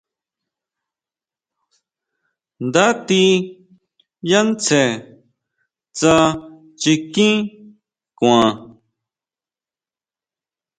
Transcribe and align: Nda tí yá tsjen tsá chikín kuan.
Nda 2.65 2.85
tí 3.07 3.21
yá 4.29 4.41
tsjen 4.61 4.91
tsá 5.97 6.13
chikín 6.81 7.35
kuan. 8.17 8.49